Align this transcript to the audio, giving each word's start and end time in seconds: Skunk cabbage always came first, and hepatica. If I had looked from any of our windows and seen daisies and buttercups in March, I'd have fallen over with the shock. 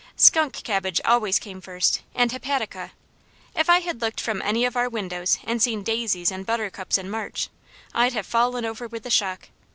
Skunk 0.15 0.53
cabbage 0.63 0.99
always 1.05 1.37
came 1.37 1.61
first, 1.61 2.01
and 2.15 2.31
hepatica. 2.31 2.89
If 3.55 3.69
I 3.69 3.81
had 3.81 4.01
looked 4.01 4.19
from 4.19 4.41
any 4.41 4.65
of 4.65 4.75
our 4.75 4.89
windows 4.89 5.37
and 5.43 5.61
seen 5.61 5.83
daisies 5.83 6.31
and 6.31 6.43
buttercups 6.43 6.97
in 6.97 7.07
March, 7.07 7.49
I'd 7.93 8.13
have 8.13 8.25
fallen 8.25 8.65
over 8.65 8.87
with 8.87 9.03
the 9.03 9.11
shock. 9.11 9.49